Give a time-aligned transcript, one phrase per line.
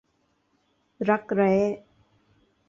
[1.09, 1.53] รักแร้